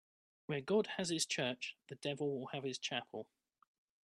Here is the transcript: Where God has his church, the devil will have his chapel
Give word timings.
Where 0.47 0.61
God 0.61 0.87
has 0.97 1.09
his 1.09 1.27
church, 1.27 1.77
the 1.87 1.93
devil 1.93 2.39
will 2.39 2.47
have 2.47 2.63
his 2.63 2.79
chapel 2.79 3.27